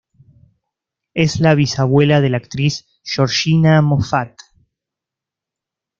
Es 1.13 1.39
la 1.39 1.53
bisabuela 1.53 2.21
de 2.21 2.31
la 2.31 2.37
actriz 2.37 2.87
Georgina 3.03 3.83
Moffat. 3.83 4.35